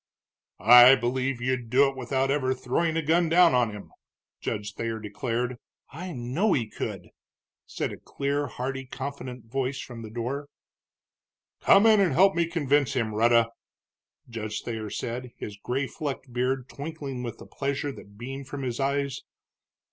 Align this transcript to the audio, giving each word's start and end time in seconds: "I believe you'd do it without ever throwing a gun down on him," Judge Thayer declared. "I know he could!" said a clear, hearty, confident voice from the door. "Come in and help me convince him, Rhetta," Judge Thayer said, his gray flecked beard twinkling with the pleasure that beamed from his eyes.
"I 0.59 0.95
believe 0.95 1.41
you'd 1.41 1.69
do 1.69 1.87
it 1.87 1.95
without 1.95 2.31
ever 2.31 2.55
throwing 2.55 2.97
a 2.97 3.03
gun 3.03 3.29
down 3.29 3.53
on 3.53 3.69
him," 3.69 3.91
Judge 4.39 4.73
Thayer 4.73 4.97
declared. 4.97 5.57
"I 5.91 6.11
know 6.11 6.53
he 6.53 6.67
could!" 6.67 7.09
said 7.67 7.93
a 7.93 7.97
clear, 7.97 8.47
hearty, 8.47 8.85
confident 8.87 9.45
voice 9.45 9.79
from 9.79 10.01
the 10.01 10.09
door. 10.09 10.47
"Come 11.59 11.85
in 11.85 11.99
and 11.99 12.13
help 12.13 12.33
me 12.33 12.47
convince 12.47 12.93
him, 12.93 13.13
Rhetta," 13.13 13.49
Judge 14.27 14.63
Thayer 14.63 14.89
said, 14.89 15.33
his 15.37 15.55
gray 15.57 15.85
flecked 15.85 16.33
beard 16.33 16.67
twinkling 16.67 17.21
with 17.21 17.37
the 17.37 17.45
pleasure 17.45 17.91
that 17.91 18.17
beamed 18.17 18.47
from 18.47 18.63
his 18.63 18.79
eyes. 18.79 19.21